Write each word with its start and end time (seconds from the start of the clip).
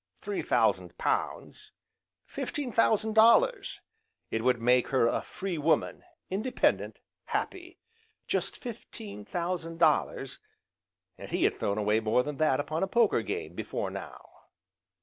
Three 0.19 0.41
thousand 0.41 0.97
pounds, 0.97 1.73
fifteen 2.25 2.71
thousand 2.71 3.13
dollars! 3.13 3.81
It 4.31 4.43
would 4.43 4.59
make 4.59 4.87
her 4.87 5.05
a 5.05 5.21
free 5.21 5.59
woman, 5.59 6.03
independent, 6.27 6.97
happy! 7.25 7.77
Just 8.25 8.57
fifteen 8.57 9.25
thousand 9.25 9.77
dollars, 9.77 10.39
and 11.19 11.29
he 11.29 11.43
had 11.43 11.59
thrown 11.59 11.77
away 11.77 11.99
more 11.99 12.23
than 12.23 12.37
that 12.37 12.59
upon 12.59 12.81
a 12.81 12.87
poker 12.87 13.21
game, 13.21 13.53
before 13.53 13.91
now! 13.91 14.27